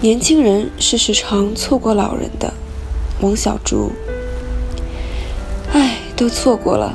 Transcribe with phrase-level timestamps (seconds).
[0.00, 2.54] 年轻人是时常错过老人的，
[3.20, 3.90] 王小竹。
[5.72, 6.94] 唉，都错过了。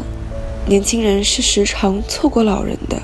[0.65, 3.01] 年轻人是时常错过老人的。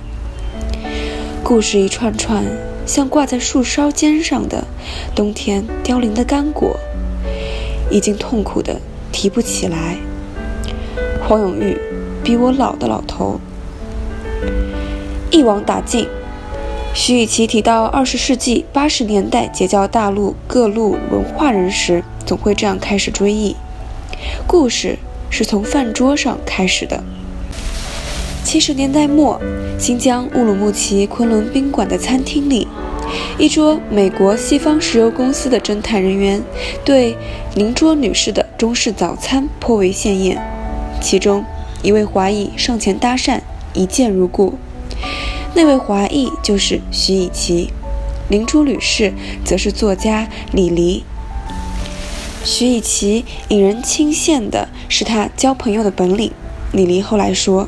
[1.43, 2.45] 故事一串串，
[2.85, 4.63] 像挂在树梢尖上的
[5.13, 6.79] 冬天凋零的干果，
[7.91, 8.79] 已经痛苦的
[9.11, 9.97] 提不起来。
[11.27, 11.77] 黄永玉，
[12.23, 13.41] 比我老的老头，
[15.29, 16.07] 一网打尽。
[16.93, 23.55] 徐以奇提到二十世纪八十年代结交大陆各路文化人时，总会这样开始追忆。
[24.45, 24.97] 故事
[25.29, 27.03] 是从饭桌上开始的。
[28.43, 29.39] 七十年代末，
[29.77, 32.67] 新疆乌鲁木齐昆仑宾馆的餐厅里，
[33.37, 36.41] 一桌美国西方石油公司的侦探人员
[36.83, 37.15] 对
[37.55, 40.41] 邻桌女士的中式早餐颇为羡艳。
[40.99, 41.45] 其中
[41.81, 43.39] 一位华裔上前搭讪，
[43.73, 44.55] 一见如故。
[45.55, 47.71] 那位华裔就是徐以琦，
[48.29, 51.03] 林珠女士则是作家李黎。
[52.43, 56.31] 徐以琦引人倾羡的是他交朋友的本领。
[56.71, 57.67] 李黎后来说，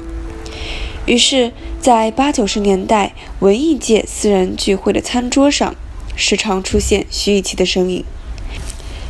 [1.06, 5.76] 于是，在八九十年代文艺界私人聚会的餐桌上，
[6.16, 8.06] 时常出现徐以琦的身影。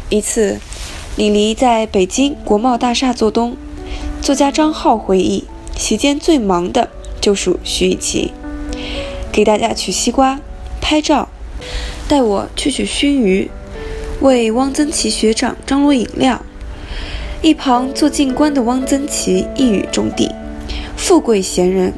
[0.10, 0.60] 一次，
[1.18, 3.58] 李黎在北京国贸大厦做东，
[4.22, 5.44] 作家张浩回忆，
[5.78, 6.90] 席间最忙的
[7.20, 8.32] 就属徐以琦。
[9.32, 10.40] 给大家取西瓜、
[10.82, 11.30] 拍照，
[12.08, 13.50] 带我去取熏鱼，
[14.20, 16.44] 为汪曾祺学长张罗饮料。
[17.42, 20.30] 一旁做进官的汪曾祺一语中的
[20.96, 21.94] ：“富贵闲人。”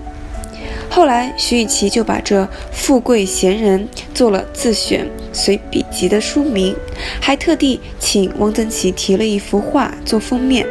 [0.90, 6.76] 后来徐以琦就把这“富贵闲人”做了自选随笔集的书名，
[7.20, 10.66] 还特地请汪曾祺题了一幅画做封面。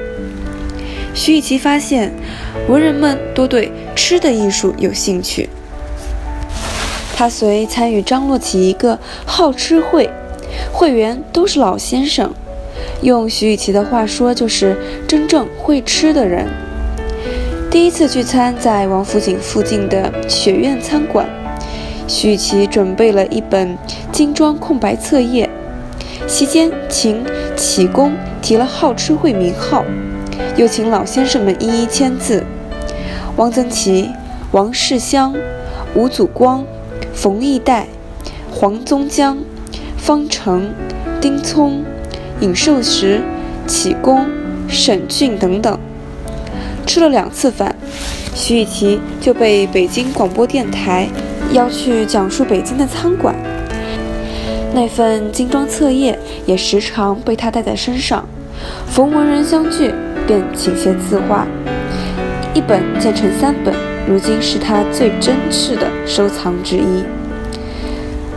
[1.13, 2.13] 徐以奇发现，
[2.69, 5.49] 文人们多对吃的艺术有兴趣。
[7.15, 10.11] 他随参与张罗起一个好吃会，
[10.73, 12.33] 会员都是老先生，
[13.03, 16.49] 用徐雨奇的话说，就是真正会吃的人。
[17.71, 21.27] 第一次聚餐在王府井附近的雪苑餐馆，
[22.09, 23.79] 徐以奇准备了一本
[24.11, 25.49] 精装空白册页，
[26.27, 27.25] 席间请
[27.57, 29.85] 启功提了好吃会名号，
[30.57, 32.43] 又请老先生们一一签字。
[33.37, 34.11] 汪曾祺、
[34.51, 35.35] 王世襄、
[35.95, 36.65] 吴祖光。
[37.23, 37.87] 冯翊代、
[38.51, 39.39] 黄宗江、
[39.97, 40.75] 方成、
[41.21, 41.85] 丁聪、
[42.41, 43.21] 尹寿石、
[43.65, 44.27] 启功、
[44.67, 45.79] 沈俊等等，
[46.85, 47.77] 吃了两次饭，
[48.35, 51.07] 徐以奇就被北京广播电台
[51.53, 53.37] 邀去讲述北京的餐馆。
[54.75, 58.29] 那份精装册页也时常被他带在身上，
[58.89, 59.95] 逢文人相聚
[60.27, 61.47] 便请些字画，
[62.53, 63.92] 一本建成三本。
[64.09, 67.05] 如今是他最珍视的收藏之一。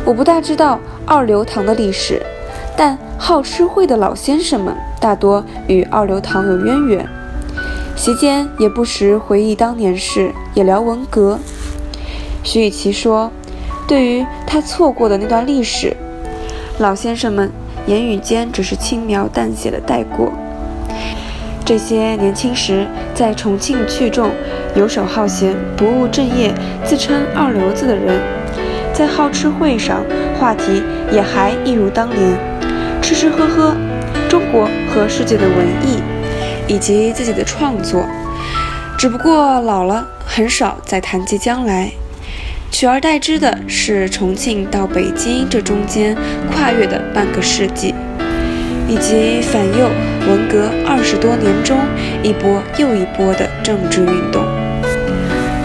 [0.05, 2.21] 我不大知道二流堂的历史，
[2.77, 7.09] 但好吃会的老先生们大多与二流堂有渊源，
[7.95, 11.39] 席间也不时回忆当年事，也聊文革。
[12.43, 13.31] 徐雨奇说
[13.87, 15.97] ：“对于他错过的那段历史，
[16.77, 17.49] 老先生们
[17.87, 20.31] 言语间只是轻描淡写的带过。”
[21.65, 24.29] 这些年轻时在重庆聚众、
[24.75, 26.53] 游手好闲、不务正业、
[26.85, 28.21] 自称二流子的人，
[28.93, 30.03] 在好吃会上，
[30.39, 32.37] 话题也还一如当年，
[33.01, 33.75] 吃吃喝喝，
[34.29, 36.03] 中国和世界的文艺，
[36.67, 38.05] 以及自己的创作。
[38.95, 41.91] 只不过老了，很少再谈及将来，
[42.69, 46.15] 取而代之的是重庆到北京这中间
[46.53, 47.95] 跨越的半个世纪。
[48.87, 49.89] 以及反右、
[50.27, 51.77] 文革二十多年中
[52.23, 54.43] 一波又一波的政治运动。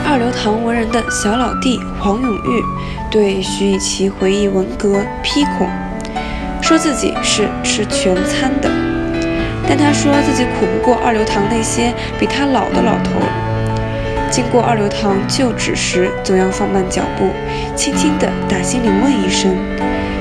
[0.07, 2.65] 二流堂文人的小老弟黄永玉
[3.11, 5.69] 对徐以奇回忆文革批孔，
[6.61, 8.69] 说自己是吃全餐的，
[9.69, 13.21] 但他说自己苦不过二流堂那些比他老的老头。
[14.31, 17.29] 经过二流堂旧址时，总要放慢脚步，
[17.77, 19.57] 轻轻地打心里问一声：“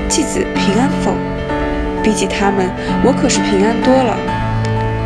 [0.08, 1.14] 继子平安否？”
[2.02, 2.68] 比起他们，
[3.04, 4.16] 我可是平安多了。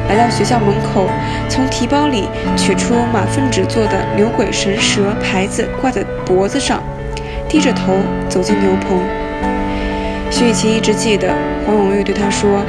[0.09, 1.07] 来到学校门口，
[1.49, 6.83] 从提包里取出马粪纸做的牛鬼神蛇牌子，挂在脖子上，
[7.49, 7.95] 低着头
[8.29, 8.99] 走进牛棚。
[10.31, 11.33] 徐雨琪一直记得
[11.67, 12.61] 黄永玉对他说：“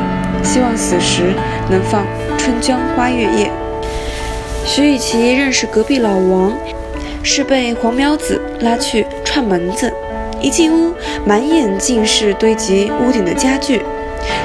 [0.44, 1.34] 希望死时
[1.70, 2.04] 能放
[2.38, 3.48] 《春江花月夜》。”
[4.66, 6.54] 徐雨琪认识隔壁老王，
[7.22, 9.92] 是被黄苗子拉去串门子。
[10.40, 10.94] 一进屋，
[11.26, 13.82] 满眼尽是堆积屋顶的家具。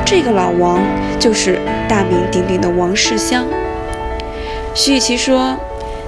[0.04, 0.80] 这个老王
[1.18, 3.46] 就是大名鼎鼎的王世襄。
[4.74, 5.56] 徐雨琪说，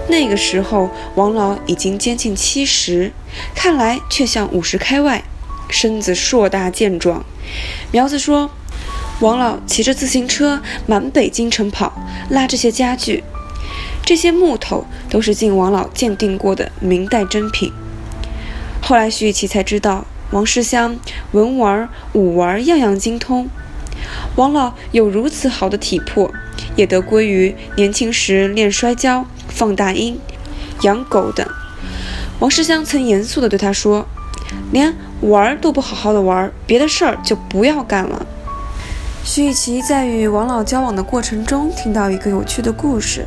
[0.08, 3.12] 那个时候王老已经接近七十，
[3.54, 5.22] 看来却像五十开外，
[5.68, 7.24] 身子硕大健壮。
[7.90, 8.50] 苗子说，
[9.20, 11.92] 王老骑着自行车满北京城跑，
[12.28, 13.22] 拉这些家具，
[14.04, 17.72] 这些木头都是经王老鉴定过的明代珍品。
[18.80, 20.98] 后来徐雨琪才知道，王世襄
[21.30, 23.48] 文玩武玩样样精通。
[24.36, 26.32] 王老有如此好的体魄，
[26.76, 30.18] 也得归于年轻时练摔跤、放大音、
[30.82, 31.46] 养狗等。
[32.38, 34.06] 王世襄曾严肃地对他说
[34.72, 38.26] ：“连玩都不好好的玩，别的事儿就不要干了。”
[39.24, 43.26] 徐雨琪在与王老交往的过程中，听到一个有趣的故事：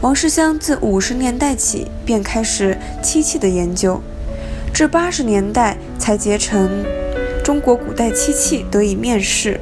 [0.00, 4.02] 王世襄自五十年代起便开始漆器的研究。
[4.74, 6.68] 至八十年代才结成
[7.42, 9.60] 《中国古代漆器》得以面世。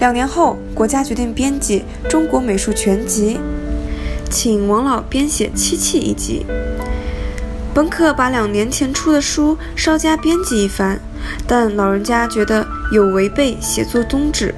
[0.00, 3.36] 两年后，国家决定编辑《中国美术全集》，
[4.30, 6.46] 请王老编写漆器一集。
[7.74, 11.00] 本可把两年前出的书稍加编辑一番，
[11.46, 14.54] 但老人家觉得有违背写作宗旨，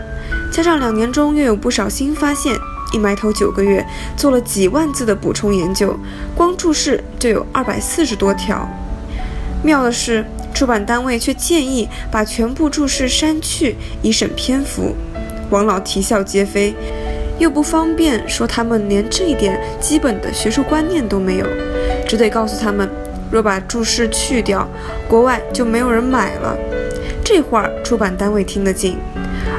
[0.53, 2.55] 加上两年中又有不少新发现，
[2.93, 3.85] 一埋头九个月
[4.17, 5.99] 做了几万字的补充研究，
[6.35, 8.69] 光注释就有二百四十多条。
[9.63, 10.25] 妙的是，
[10.61, 14.95] 出版单位却建议把全部注释删去，以省篇幅。
[15.49, 16.75] 王老啼笑皆非，
[17.39, 21.47] 又不方便说他们连这一点基本的学术观念都没有，
[22.07, 22.87] 只得告诉他们，
[23.31, 24.69] 若把注释去掉，
[25.09, 26.55] 国外就没有人买了。
[27.25, 28.99] 这话出版单位听得进，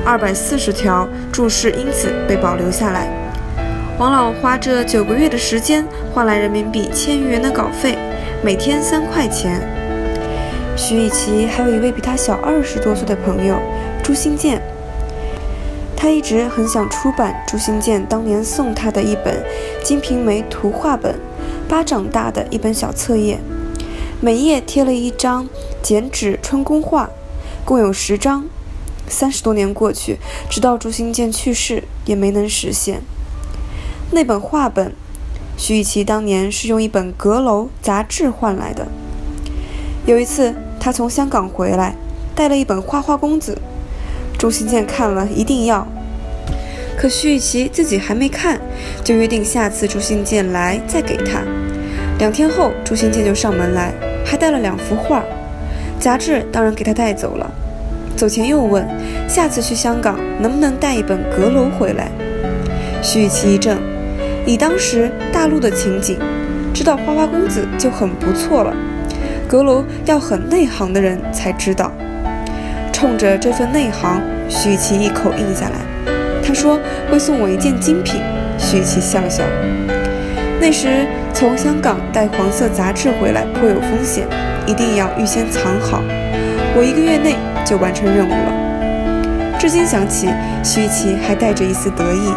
[0.06, 3.10] 二百四十条注释因此被保留下来。
[3.98, 5.84] 王老花这九个月的时间，
[6.14, 7.98] 换来人民币千余元的稿费，
[8.44, 9.81] 每天三块钱。
[10.82, 13.56] 徐以琪还有一位比他小二十多岁的朋友
[14.04, 14.60] 朱新建，
[15.96, 19.46] 他一直很想出版朱新建当年送他的一本
[19.86, 21.14] 《金瓶梅图画本》，
[21.70, 23.40] 巴掌大的一本小册页，
[24.20, 25.48] 每页贴了一张
[25.84, 27.12] 剪纸春宫画，
[27.64, 28.46] 共有十张。
[29.08, 30.18] 三十多年过去，
[30.50, 33.04] 直到朱新建去世，也没能实现。
[34.10, 34.96] 那本画本，
[35.56, 38.88] 徐以琪当年是用一本阁楼杂志换来的。
[40.08, 40.56] 有一次。
[40.84, 41.94] 他从香港回来，
[42.34, 43.56] 带了一本《花花公子》，
[44.40, 45.88] 朱新建看了一定要。
[46.98, 48.60] 可徐雨琪自己还没看，
[49.04, 51.44] 就约定下次朱新建来再给他。
[52.18, 53.94] 两天后，朱新建就上门来，
[54.26, 55.24] 还带了两幅画，
[56.00, 57.52] 杂志当然给他带走了。
[58.18, 58.84] 走前又问，
[59.30, 62.10] 下次去香港能不能带一本《阁楼》回来？
[63.04, 63.78] 徐雨琪一怔，
[64.48, 66.18] 以当时大陆的情景，
[66.74, 68.74] 知道《花花公子》就很不错了。
[69.52, 71.92] 阁楼要很内行的人才知道，
[72.94, 76.14] 冲着这份内行，徐琪一口应下来。
[76.42, 76.80] 他说
[77.12, 78.22] 会送我一件精品。
[78.58, 79.44] 徐琪笑笑。
[80.62, 84.26] 那时从香港带黄色杂志回来颇有风险，
[84.66, 86.02] 一定要预先藏好。
[86.74, 87.36] 我一个月内
[87.66, 89.58] 就完成任务了。
[89.60, 90.30] 至今想起，
[90.64, 92.34] 徐琪还带着一丝得意。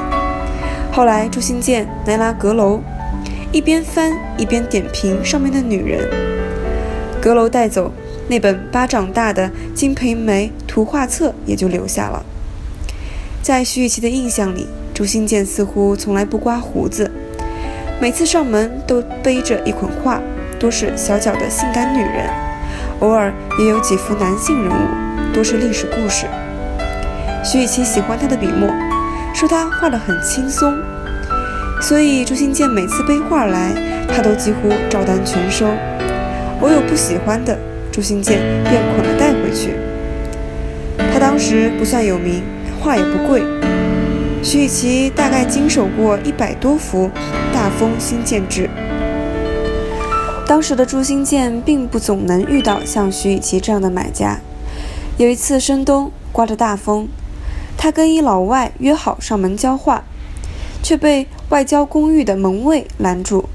[0.91, 2.81] 后来朱新建来拉阁楼，
[3.53, 6.01] 一边翻一边点评上面的女人。
[7.25, 7.91] 阁楼带走
[8.29, 12.23] 那本巴掌大的《金瓶梅图画册》，也就留下了。
[13.41, 17.11] 在徐雨琪的印象里，朱新建似乎从来不刮胡子，
[17.99, 20.21] 每次上门都背着一捆画，
[20.59, 22.29] 多是小脚的性感女人，
[23.01, 26.27] 偶尔也有几幅男性人物，多是历史故事。
[27.43, 28.69] 徐雨琪喜欢他的笔墨，
[29.33, 30.79] 说他画得很轻松，
[31.81, 33.73] 所以朱新建每次背画来，
[34.15, 35.67] 他都几乎照单全收。
[36.65, 37.59] 我有不喜欢的，
[37.93, 39.75] 朱新建便捆了带回去。
[41.13, 42.43] 他当时不算有名，
[42.81, 43.43] 画也不贵。
[44.43, 47.11] 徐雨琪大概经手过一百多幅
[47.53, 48.71] 大风新建制。
[50.47, 54.39] 当时的朱新建并不总能遇到像徐雨琪这样的买家。
[55.19, 57.09] 有一次深冬，刮着大风，
[57.77, 60.03] 他跟一老外约好上门交画，
[60.83, 63.51] 却被外交公寓的门卫拦住。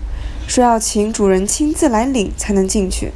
[0.49, 3.11] 说要请主人亲自来领才能进去。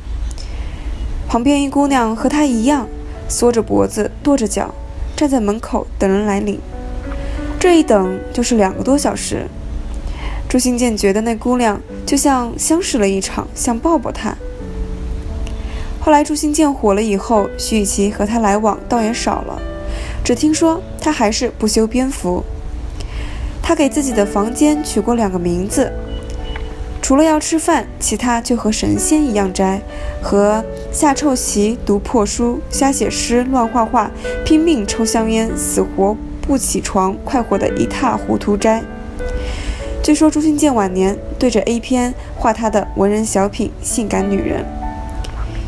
[1.28, 2.88] 旁边一姑娘和他一样，
[3.28, 4.76] 缩着脖子，跺着脚，
[5.16, 6.60] 站在门口等人来领。
[7.60, 9.48] 这一等就是两个多小时。
[10.48, 14.38] 朱新建觉得那姑娘就像相识了一场，想抱抱她。
[16.00, 19.60] 后来朱新建火了以后，徐雨琪和他来往倒也少了，
[20.24, 22.44] 只听说他还是不修边幅。
[23.64, 25.92] 他给自己的房间取过两个名字，
[27.04, 29.82] 除了要吃饭，其他就和神仙一样斋，
[30.22, 34.10] 和下臭棋、读破书、瞎写诗、乱画画、
[34.46, 38.82] 拼命抽香烟、死活不起床、快活的一塌糊涂斋。
[40.02, 44.62] 据说朱新建晚年对着 A 片画他的文人小品《性感女人》。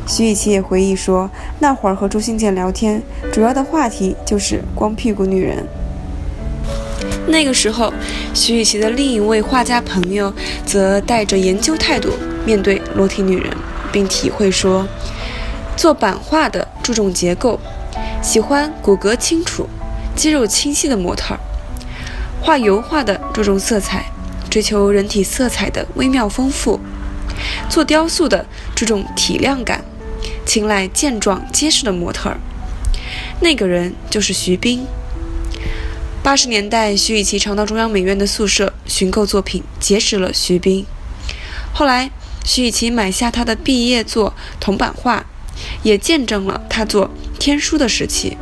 [0.08, 5.68] 徐以琪也回忆说，那会儿和朱新建聊天，主要的话题就是光屁股女人。
[7.28, 7.92] 那个时候，
[8.34, 10.34] 徐雨琪的另一位画家朋友
[10.66, 12.10] 则带着研究态度
[12.46, 13.52] 面对裸体女人，
[13.92, 14.88] 并体会说，
[15.76, 17.60] 做版画的注重结构，
[18.22, 19.68] 喜欢骨骼清楚、
[20.16, 21.40] 肌肉清晰的模特儿；
[22.42, 24.06] 画油画的注重色彩。
[24.48, 26.80] 追求人体色彩的微妙丰富，
[27.68, 29.84] 做雕塑的注重体量感，
[30.46, 32.38] 青睐健壮结实的模特儿。
[33.42, 34.88] 那个人就是徐冰。
[36.26, 40.84] 八十年代，徐以琪常到中央美院的宿舍寻购作品，结识了徐冰。
[41.72, 42.10] 后来，
[42.44, 45.24] 徐以琪买下他的毕业作铜版画，
[45.84, 48.36] 也见证了他做天书的时期。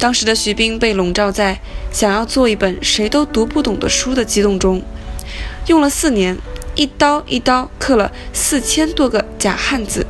[0.00, 1.60] 当时的徐冰被笼罩在
[1.92, 4.82] 想要做一本谁都读不懂的书的激动中。
[5.68, 6.36] 用了四年，
[6.74, 10.04] 一刀一刀刻了四千多个假汉字，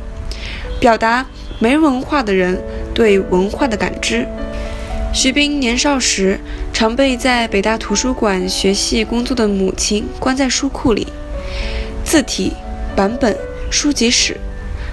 [0.79, 1.27] 表达
[1.59, 2.59] 没文化的人
[2.95, 4.27] 对文化的感知。
[5.15, 6.37] 徐冰年少时
[6.73, 11.07] 常被在北大图书馆学习工作的母亲关在书库里，
[12.03, 12.51] 字体、
[12.97, 13.33] 版本、
[13.71, 14.35] 书籍史，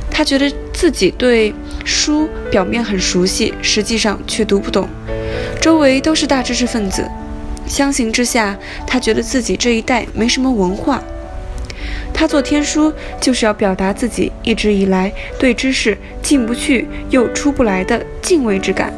[0.08, 1.52] 他觉得自己对
[1.84, 4.88] 书表面很熟悉，实际上却读不懂，
[5.60, 7.04] 周围都是大知识分子。
[7.66, 11.02] 相形之下，他觉得自己这一代没什么文化。
[12.14, 18.92] 他做天书就是要表达自己一直以来对知识进不去又出不来的敬畏之感。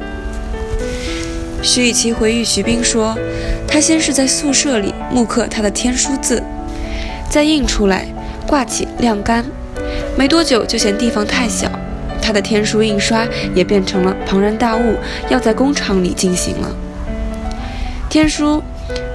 [1.65, 3.17] 徐以琪回忆徐冰说，
[3.67, 6.43] 他先是在宿舍里木刻他的天书字，
[7.31, 8.07] 再印出来
[8.47, 9.43] 挂起晾干，
[10.15, 11.67] 没多久就嫌地方太小，
[12.21, 14.97] 他的天书印刷也变成了庞然大物，
[15.31, 16.71] 要在工厂里进行了。
[18.11, 18.63] 天书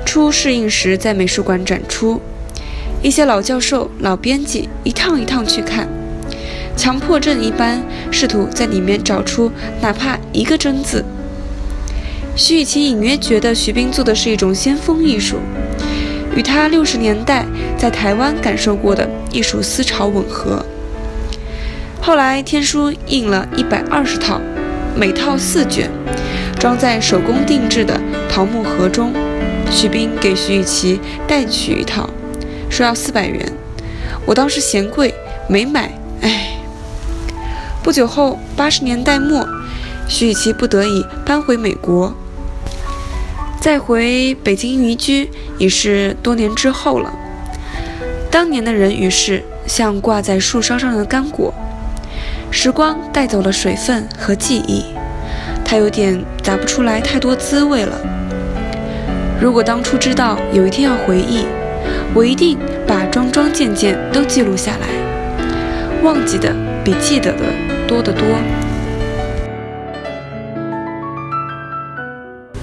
[0.04, 2.20] 初试印时在美术馆展出，
[3.04, 5.88] 一些老教授、老编辑一趟一趟去看，
[6.76, 7.80] 强迫症一般
[8.10, 9.52] 试图在里面找出
[9.82, 11.06] 哪怕一个真字。
[12.40, 15.40] 徐雨琪隐约觉得徐冰做的是一种先锋艺术，
[16.38, 17.46] 与他六十年代
[17.78, 20.66] 在台湾感受过的艺术思潮吻合。
[22.02, 24.40] 后来天书印了一百二十套，
[24.96, 25.92] 每套四卷。
[26.58, 29.14] 装在手工定制的桃木盒中，
[29.70, 32.10] 徐冰给徐雨琪代取一套，
[32.70, 33.52] 说要四百元。
[34.26, 35.14] 我当时嫌贵，
[35.50, 35.92] 没买。
[36.22, 36.54] 唉。
[37.84, 39.46] 不久后，八十年代末，
[40.08, 42.16] 徐雨琪不得已搬回美国。
[43.60, 47.14] 再回北京移居，已是多年之后了。
[48.32, 51.54] 当年的人与事，像挂在树梢上的干果，
[52.50, 54.86] 时光带走了水分和记忆。
[55.66, 58.00] 他有点答不出来太多滋味了。
[59.42, 61.46] 如果当初知道有一天要回忆，
[62.14, 64.88] 我一定把桩桩件件都记录下来。
[66.02, 67.44] 忘记的比记得的
[67.86, 68.26] 多得多。